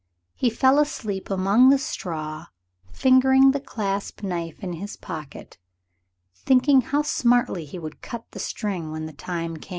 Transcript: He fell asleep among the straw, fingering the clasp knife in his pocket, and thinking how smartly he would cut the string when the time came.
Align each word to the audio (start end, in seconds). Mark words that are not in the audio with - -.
He 0.33 0.49
fell 0.49 0.79
asleep 0.79 1.29
among 1.29 1.69
the 1.69 1.77
straw, 1.77 2.47
fingering 2.91 3.51
the 3.51 3.59
clasp 3.59 4.23
knife 4.23 4.63
in 4.63 4.73
his 4.73 4.97
pocket, 4.97 5.59
and 6.33 6.43
thinking 6.47 6.81
how 6.81 7.03
smartly 7.03 7.65
he 7.65 7.77
would 7.77 8.01
cut 8.01 8.25
the 8.31 8.39
string 8.39 8.91
when 8.91 9.05
the 9.05 9.13
time 9.13 9.57
came. 9.57 9.69